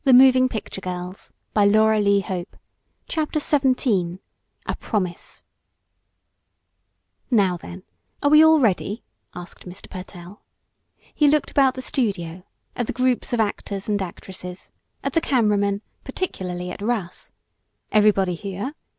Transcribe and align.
"'Moving 0.03 0.49
picture 0.49 0.81
girls'; 0.81 1.31
eh? 1.55 1.63
Well, 1.65 1.85
I 1.95 2.01
suppose 2.01 2.05
we 2.07 2.23
are." 2.35 2.45
CHAPTER 3.07 3.37
XVII 3.39 4.17
A 4.65 4.75
PROMISE 4.77 5.43
"Now 7.29 7.55
then, 7.55 7.83
are 8.23 8.31
we 8.31 8.43
all 8.43 8.59
ready?" 8.59 9.03
asked 9.35 9.67
Mr. 9.67 9.87
Pertell. 9.91 10.41
He 11.13 11.27
looked 11.27 11.51
about 11.51 11.75
the 11.75 11.83
studio, 11.83 12.41
at 12.75 12.87
the 12.87 12.93
groups 12.93 13.31
of 13.31 13.39
actors 13.39 13.87
and 13.87 14.01
actresses, 14.01 14.71
at 15.03 15.13
the 15.13 15.21
camera 15.21 15.59
men 15.59 15.83
particularly 16.03 16.71
at 16.71 16.81
Russ. 16.81 17.31
"Everybody 17.91 18.33
here?" 18.33 18.73